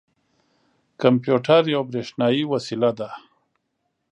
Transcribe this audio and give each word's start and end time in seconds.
کمپیوټر 1.01 1.63
یوه 1.73 1.85
بریښنايې 1.89 2.43
وسیله 2.53 2.89
ده. 2.99 3.09